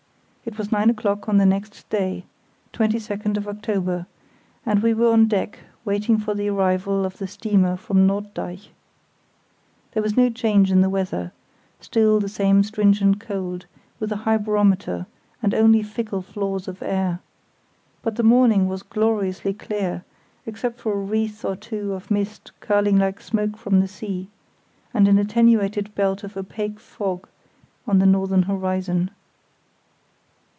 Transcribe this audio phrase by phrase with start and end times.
[0.43, 2.25] It was nine o'clock on the next day,
[2.73, 4.05] October 22,
[4.65, 8.69] and we were on deck waiting for the arrival of the steamer from Norddeich.
[9.93, 13.65] There was no change in the weather—still the same stringent cold,
[13.99, 15.05] with a high barometer,
[15.43, 17.19] and only fickle flaws of air;
[18.01, 20.03] but the morning was gloriously clear,
[20.47, 24.27] except for a wreath or two of mist curling like smoke from the sea,
[24.93, 27.29] and an attenuated belt of opaque fog
[27.87, 29.11] on the northern horizon.